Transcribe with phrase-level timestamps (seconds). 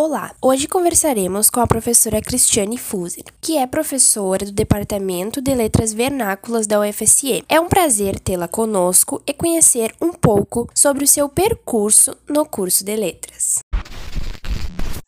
[0.00, 5.92] Olá, hoje conversaremos com a professora Cristiane Fuser, que é professora do Departamento de Letras
[5.92, 7.44] Vernáculas da UFSE.
[7.48, 12.84] É um prazer tê-la conosco e conhecer um pouco sobre o seu percurso no curso
[12.84, 13.58] de letras.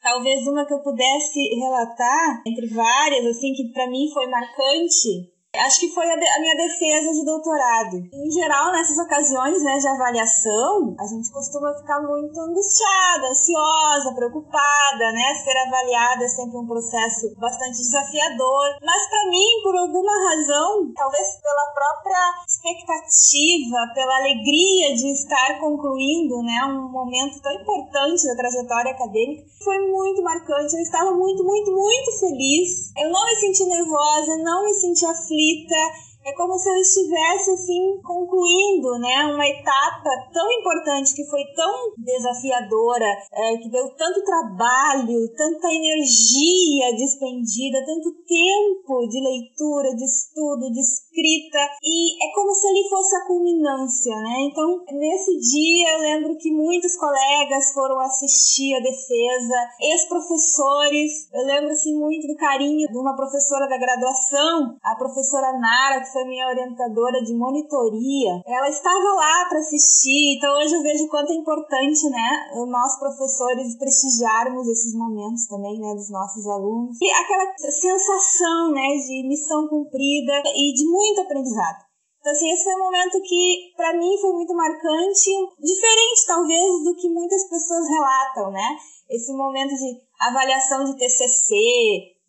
[0.03, 5.81] Talvez uma que eu pudesse relatar, entre várias, assim, que para mim foi marcante, Acho
[5.81, 7.97] que foi a, de, a, minha defesa de doutorado.
[8.15, 15.11] Em geral, nessas ocasiões né, de avaliação, a gente costuma ficar muito angustiada, ansiosa, preocupada,
[15.11, 15.35] né?
[15.43, 18.79] Ser avaliada é sempre um processo bastante desafiador.
[18.81, 26.43] Mas para mim, por alguma razão, talvez pela própria expectativa, pela alegria de estar concluindo
[26.43, 30.77] né, um momento tão importante da trajetória acadêmica, foi muito marcante.
[30.77, 32.93] Eu estava muito, muito, muito feliz.
[32.97, 37.51] Eu não me senti nervosa, não me senti aflita aflita é como se eu estivesse
[37.51, 44.23] assim concluindo, né, uma etapa tão importante que foi tão desafiadora, é, que deu tanto
[44.23, 52.55] trabalho, tanta energia despendida, tanto tempo de leitura, de estudo, de escrita e é como
[52.55, 54.49] se ali fosse a culminância, né?
[54.51, 61.71] Então nesse dia eu lembro que muitos colegas foram assistir a defesa, ex-professores, eu lembro
[61.71, 67.23] assim muito do carinho de uma professora da graduação, a professora Nara foi minha orientadora
[67.23, 70.37] de monitoria, ela estava lá para assistir.
[70.37, 72.29] Então hoje eu vejo quanto é importante, né,
[72.69, 76.97] nós professores prestigiarmos esses momentos também, né, dos nossos alunos.
[77.01, 81.91] E aquela sensação, né, de missão cumprida e de muito aprendizado.
[82.21, 86.95] Então, assim, esse foi um momento que, para mim, foi muito marcante, diferente, talvez, do
[86.95, 88.77] que muitas pessoas relatam, né?
[89.09, 91.55] Esse momento de avaliação de TCC,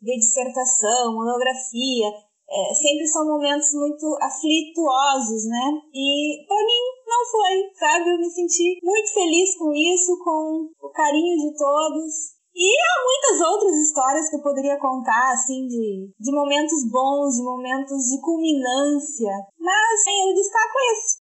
[0.01, 2.07] de dissertação, monografia,
[2.51, 5.71] é, sempre são momentos muito aflituosos, né?
[5.93, 8.11] E para mim não foi, sabe?
[8.11, 12.41] Eu me senti muito feliz com isso, com o carinho de todos.
[12.53, 17.43] E há muitas outras histórias que eu poderia contar, assim, de, de momentos bons, de
[17.43, 19.31] momentos de culminância.
[19.57, 21.20] Mas sim, eu destaco esse.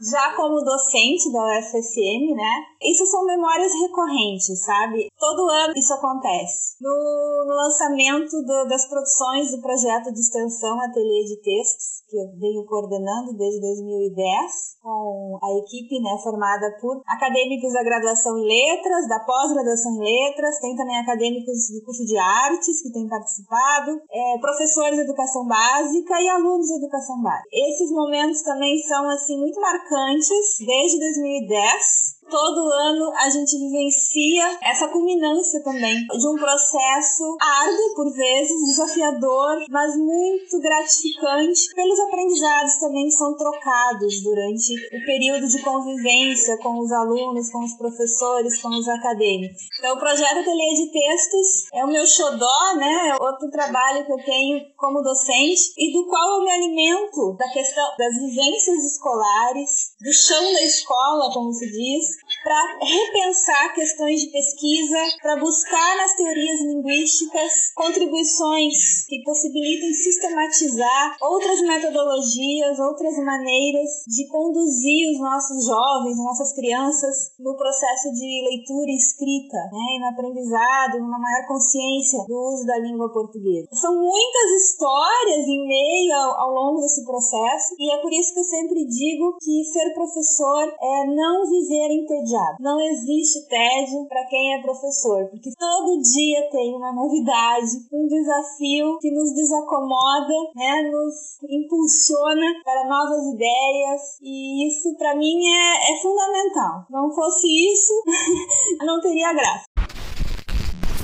[0.00, 2.64] Já como docente da UFSM, né?
[2.80, 5.12] Isso são memórias recorrentes, sabe?
[5.18, 6.76] Todo ano isso acontece.
[6.80, 12.32] No, no lançamento do, das produções do projeto de extensão Ateliê de Textos, que eu
[12.38, 19.08] venho coordenando desde 2010, com a equipe né, formada por acadêmicos da graduação em letras,
[19.08, 24.38] da pós-graduação em letras, tem também acadêmicos do curso de artes que têm participado, é,
[24.40, 27.48] professores de educação básica e alunos de educação básica.
[27.52, 30.28] Esses momentos também são assim muito marcantes
[30.64, 38.10] desde 2010 todo ano a gente vivencia essa culminância também de um processo árduo, por
[38.12, 45.60] vezes, desafiador, mas muito gratificante pelos aprendizados também que são trocados durante o período de
[45.62, 49.62] convivência com os alunos, com os professores, com os acadêmicos.
[49.78, 53.10] Então, o projeto Ateliê de Textos é o meu xodó, né?
[53.10, 57.48] É outro trabalho que eu tenho como docente e do qual eu me alimento da
[57.48, 64.32] questão das vivências escolares, do chão da escola, como se diz, para repensar questões de
[64.32, 74.26] pesquisa, para buscar nas teorias linguísticas contribuições que possibilitem sistematizar outras metodologias, outras maneiras de
[74.28, 80.08] conduzir os nossos jovens, nossas crianças no processo de leitura e escrita, né, e no
[80.08, 83.68] aprendizado, numa maior consciência do uso da língua portuguesa.
[83.72, 88.40] São muitas histórias em meio ao, ao longo desse processo e é por isso que
[88.40, 92.29] eu sempre digo que ser professor é não viver entediado.
[92.60, 98.98] Não existe tédio para quem é professor, porque todo dia tem uma novidade, um desafio
[99.00, 105.96] que nos desacomoda, né, nos impulsiona para novas ideias e isso para mim é, é
[106.00, 106.86] fundamental.
[106.90, 107.92] Não fosse isso,
[108.84, 109.64] não teria graça.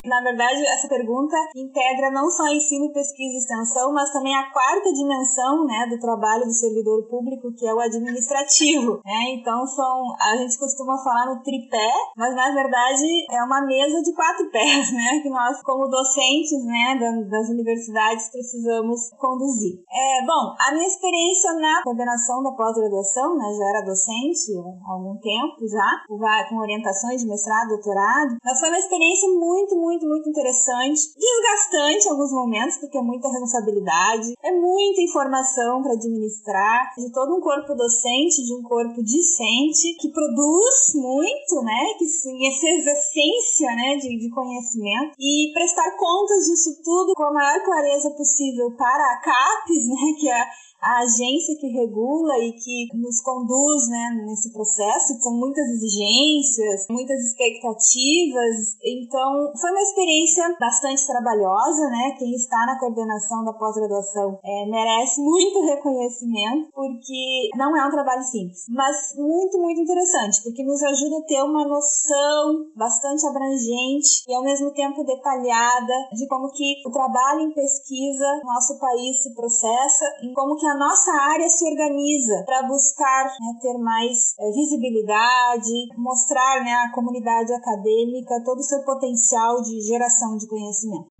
[0.06, 4.92] Na verdade, essa pergunta integra não só ensino, pesquisa e extensão, mas também a quarta
[4.92, 9.00] dimensão né, do trabalho do servidor público, que é o administrativo.
[9.04, 9.34] Né?
[9.34, 14.14] Então, são, a gente costuma falar no tripé, mas na verdade é uma mesa de
[14.14, 15.20] quatro pés, né?
[15.22, 16.98] que nós, como docentes né,
[17.28, 19.82] das universidades, precisamos conduzir.
[19.90, 24.52] É, bom, a minha experiência na coordenação da pós-graduação, né, já era docente
[24.86, 26.04] há algum tempo já,
[26.48, 31.00] com orientações de mestrado, doutorado, mas foi uma experiência muito, muito muito, muito interessante.
[31.16, 37.34] Desgastante em alguns momentos, porque é muita responsabilidade, é muita informação para administrar, de todo
[37.34, 41.94] um corpo docente, de um corpo discente, que produz muito, né?
[41.98, 45.14] Que em essência, né, de, de conhecimento.
[45.18, 50.28] E prestar contas disso tudo com a maior clareza possível para a CAPES, né, que
[50.28, 50.44] é
[50.80, 55.18] a agência que regula e que nos conduz né, nesse processo.
[55.20, 58.76] São muitas exigências, muitas expectativas.
[58.84, 62.14] Então, foi uma experiência bastante trabalhosa, né?
[62.18, 68.22] Quem está na coordenação da pós-graduação é, merece muito reconhecimento, porque não é um trabalho
[68.22, 74.34] simples, mas muito, muito interessante, porque nos ajuda a ter uma noção bastante abrangente e
[74.34, 79.34] ao mesmo tempo detalhada de como que o trabalho em pesquisa no nosso país se
[79.34, 84.50] processa e como que a nossa área se organiza para buscar né, ter mais é,
[84.50, 91.15] visibilidade, mostrar né, à comunidade acadêmica todo o seu potencial de geração de conhecimento.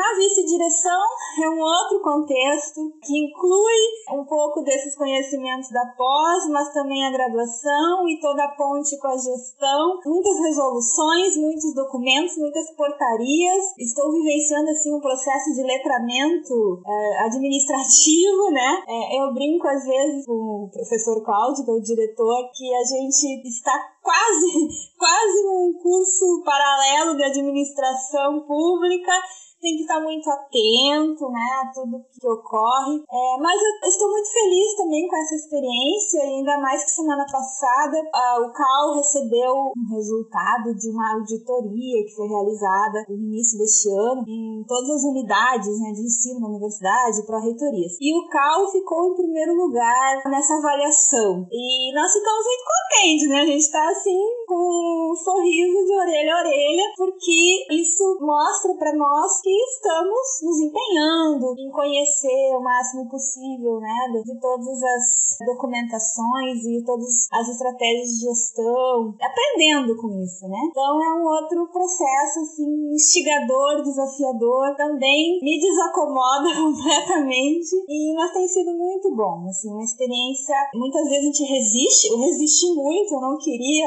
[0.00, 1.02] Na vice-direção
[1.44, 7.12] é um outro contexto que inclui um pouco desses conhecimentos da pós, mas também a
[7.12, 10.00] graduação e toda a ponte com a gestão.
[10.06, 13.76] Muitas resoluções, muitos documentos, muitas portarias.
[13.76, 18.82] Estou vivenciando assim um processo de letramento é, administrativo, né?
[18.88, 22.84] É, eu brinco às vezes com o professor Cláudio, que é o diretor, que a
[22.84, 24.48] gente está quase,
[24.96, 29.12] quase num curso paralelo de administração pública
[29.60, 33.04] tem que estar muito atento, né, a tudo que ocorre.
[33.04, 38.00] É, mas eu estou muito feliz também com essa experiência, ainda mais que semana passada
[38.40, 44.24] o CAL recebeu um resultado de uma auditoria que foi realizada no início deste ano
[44.26, 47.96] em todas as unidades né, de ensino na universidade, pró-reitorias.
[48.00, 51.46] E o CAL ficou em primeiro lugar nessa avaliação.
[51.50, 53.40] E nós ficamos muito contentes, né?
[53.42, 54.20] A gente está assim
[54.50, 60.58] com um sorriso de orelha a orelha, porque isso mostra para nós que estamos nos
[60.58, 68.08] empenhando em conhecer o máximo possível, né, de todas as documentações e todas as estratégias
[68.08, 70.58] de gestão, aprendendo com isso, né?
[70.66, 78.48] Então é um outro processo assim instigador, desafiador, também me desacomoda completamente e mas tem
[78.48, 80.56] sido muito bom, assim, uma experiência.
[80.74, 83.86] Muitas vezes a gente resiste, eu resisti muito, eu não queria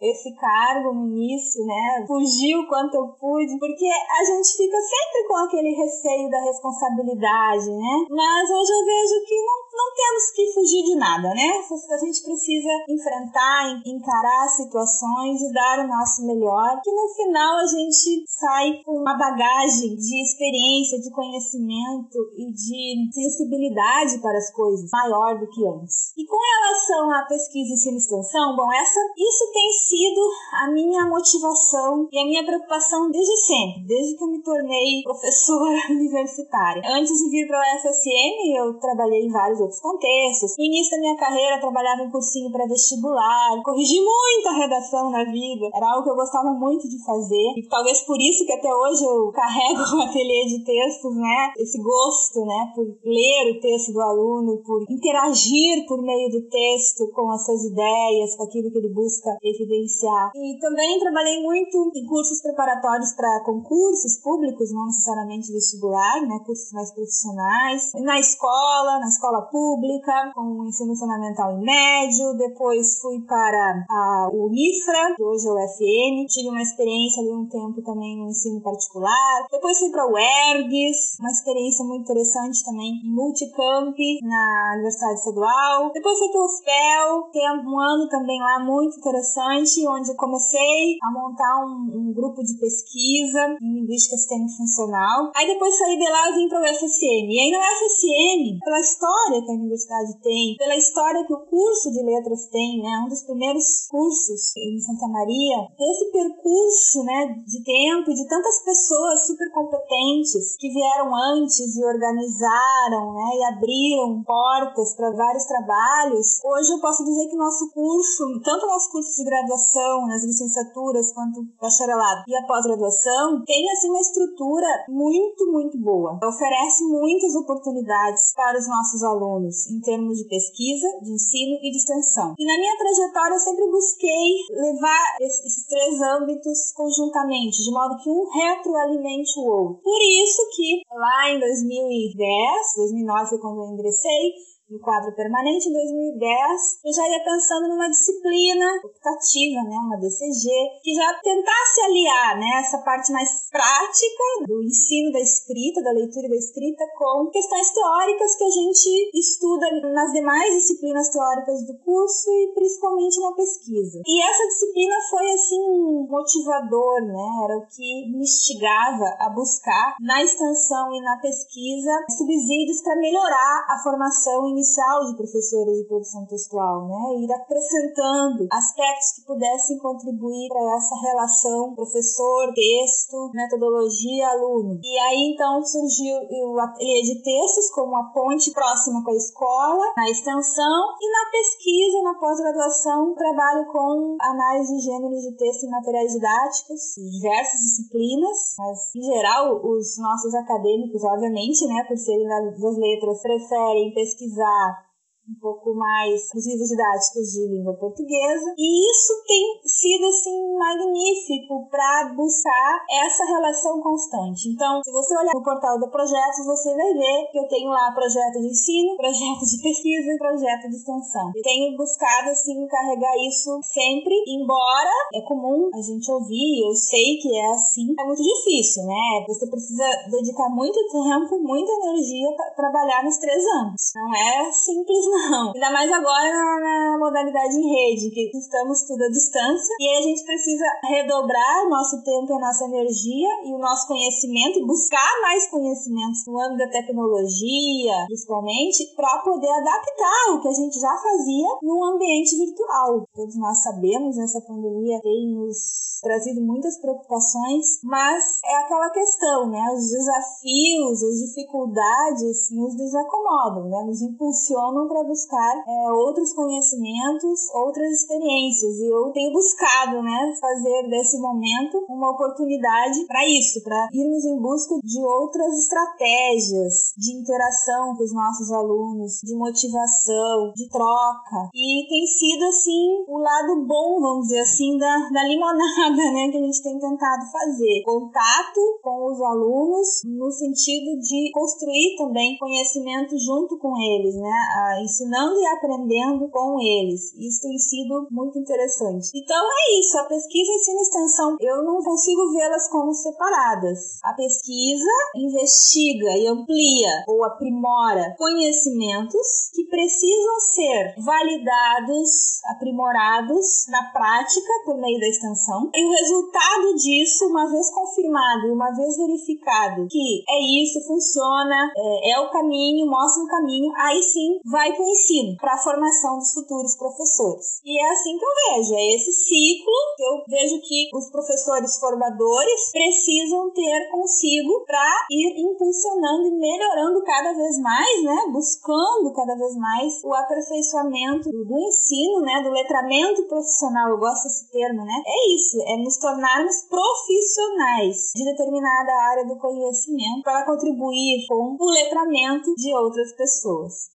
[0.00, 2.04] esse cargo no início, né?
[2.06, 7.70] Fugir o quanto eu pude, porque a gente fica sempre com aquele receio da responsabilidade,
[7.70, 7.94] né?
[8.10, 11.62] Mas hoje eu vejo que não, não temos que fugir de nada, né?
[11.90, 17.66] A gente precisa enfrentar, encarar situações e dar o nosso melhor, que no final a
[17.66, 24.90] gente sai com uma bagagem de experiência, de conhecimento e de sensibilidade para as coisas
[24.92, 26.12] maior do que antes.
[26.16, 30.20] E com relação à pesquisa e extensão, bom, essa, isso tem sido
[30.64, 35.78] a minha motivação e a minha preocupação desde sempre, desde que eu me tornei professora
[35.90, 36.82] universitária.
[36.86, 40.56] Antes de vir para o UFSM, eu trabalhei em vários outros contextos.
[40.56, 45.68] No início da minha carreira, trabalhava em cursinho para vestibular, corrigi muita redação na vida.
[45.74, 49.04] Era algo que eu gostava muito de fazer e talvez por isso que até hoje
[49.04, 51.52] eu carrego o ateliê de textos, né?
[51.58, 57.10] Esse gosto, né, por ler o texto do aluno, por interagir por meio do texto
[57.12, 60.30] com as suas ideias, com aquilo que ele busca evidenciar vivenciar.
[60.34, 66.72] E também trabalhei muito em cursos preparatórios para concursos públicos, não necessariamente vestibular, né, cursos
[66.72, 73.20] mais profissionais, na escola, na escola pública, com o ensino fundamental e médio, depois fui
[73.22, 78.16] para a Unifra, que hoje é o FN, tive uma experiência ali um tempo também
[78.16, 83.96] no ensino particular, depois fui para o ERGS, uma experiência muito interessante também em multicamp
[84.22, 89.63] na Universidade Estadual, depois fui para o UFPEL, tem um ano também lá muito interessante,
[89.88, 95.32] onde comecei a montar um, um, grupo de pesquisa em linguística sistêmico-funcional.
[95.34, 97.26] Aí depois saí de lá e vim para o UFSM.
[97.32, 101.90] E aí no UFSM, pela história que a universidade tem, pela história que o curso
[101.90, 107.64] de letras tem, né, um dos primeiros cursos em Santa Maria, esse percurso, né, de
[107.64, 114.94] tempo, de tantas pessoas super competentes que vieram antes e organizaram, né, e abriram portas
[114.94, 116.40] para vários trabalhos.
[116.44, 121.12] Hoje eu posso dizer que nosso curso, tanto nosso curso de graduação graduação, nas licenciaturas,
[121.12, 126.18] quanto bacharelado e a pós-graduação, tem assim uma estrutura muito, muito boa.
[126.22, 131.76] Oferece muitas oportunidades para os nossos alunos em termos de pesquisa, de ensino e de
[131.76, 132.34] extensão.
[132.38, 138.10] E na minha trajetória eu sempre busquei levar esses três âmbitos conjuntamente, de modo que
[138.10, 139.82] um retroalimente o outro.
[139.82, 144.32] Por isso que lá em 2010, 2009 foi quando eu ingressei,
[144.74, 150.50] no quadro permanente, em 2010, eu já ia pensando numa disciplina optativa, né, uma DCG,
[150.82, 156.26] que já tentasse aliar né, essa parte mais prática do ensino da escrita, da leitura
[156.26, 161.78] e da escrita, com questões teóricas que a gente estuda nas demais disciplinas teóricas do
[161.78, 164.02] curso e principalmente na pesquisa.
[164.04, 167.26] E essa disciplina foi assim um motivador, né?
[167.44, 173.66] Era o que me instigava a buscar na extensão e na pesquisa subsídios para melhorar
[173.68, 177.20] a formação inicial de professores de produção textual, né?
[177.20, 184.80] Ir acrescentando aspectos que pudessem contribuir para essa relação professor, texto, metodologia, aluno.
[184.82, 186.16] E aí então surgiu
[186.48, 191.30] o ateliê de textos como a ponte próxima com a escola, na extensão e na
[191.30, 198.54] pesquisa, na pós-graduação, trabalho com análise de gêneros de texto em materiais didáticos, diversas disciplinas,
[198.58, 204.83] mas em geral os nossos acadêmicos, obviamente, né, por serem das letras, preferem pesquisar da
[205.28, 208.54] um pouco mais os livros didáticos de língua portuguesa.
[208.56, 214.48] E isso tem sido assim magnífico para buscar essa relação constante.
[214.48, 217.92] Então, se você olhar no portal do Projetos, você vai ver que eu tenho lá
[217.92, 221.32] projeto de ensino, projeto de pesquisa e projeto de extensão.
[221.34, 227.16] Eu tenho buscado assim carregar isso sempre, embora é comum a gente ouvir, eu sei
[227.16, 229.24] que é assim, é muito difícil, né?
[229.28, 233.92] Você precisa dedicar muito tempo, muita energia para trabalhar nos três anos.
[233.94, 235.52] Não é simples não.
[235.54, 236.28] Ainda mais agora
[236.60, 239.74] na, modalidade em rede, que estamos tudo à distância.
[239.80, 243.86] E a gente precisa redobrar o nosso tempo e a nossa energia e o nosso
[243.86, 250.48] conhecimento, e buscar mais conhecimentos no âmbito da tecnologia, principalmente, para poder adaptar o que
[250.48, 253.06] a gente já fazia no ambiente virtual.
[253.14, 259.72] Todos nós sabemos, essa pandemia tem nos trazido muitas preocupações, mas é aquela questão, né?
[259.74, 263.84] Os desafios, as dificuldades nos desacomodam, né?
[263.86, 268.78] Nos impulsionam para buscar é, outros conhecimentos, outras experiências.
[268.78, 274.40] E eu tenho buscado, né, fazer desse momento uma oportunidade para isso, para irmos em
[274.40, 281.50] busca de outras estratégias de interação com os nossos alunos, de motivação, de troca.
[281.54, 286.38] E tem sido, assim, o lado bom, vamos dizer assim, da, da limonada, né, que
[286.38, 287.82] a gente tem tentado fazer.
[287.84, 294.82] Contato com os alunos no sentido de construir também conhecimento junto com eles, né, a
[294.94, 297.12] ensinando e aprendendo com eles.
[297.18, 299.10] Isso tem sido muito interessante.
[299.14, 303.98] Então é isso, a pesquisa, ensino e extensão, eu não consigo vê-las como separadas.
[304.02, 314.52] A pesquisa investiga e amplia ou aprimora conhecimentos que precisam ser validados, aprimorados na prática
[314.64, 315.70] por meio da extensão.
[315.74, 322.12] E o resultado disso, uma vez confirmado uma vez verificado que é isso, funciona, é,
[322.12, 326.18] é o caminho, mostra o caminho, aí sim vai para o ensino, para a formação
[326.18, 327.60] dos futuros professores.
[327.64, 331.78] E é assim que eu vejo, é esse ciclo que eu vejo que os professores
[331.78, 339.34] formadores precisam ter consigo para ir impulsionando e melhorando cada vez mais, né, buscando cada
[339.36, 345.02] vez mais o aperfeiçoamento do ensino, né, do letramento profissional, eu gosto desse termo, né,
[345.06, 351.70] é isso, é nos tornarmos profissionais de determinada área do conhecimento para contribuir com o
[351.70, 353.93] letramento de outras pessoas.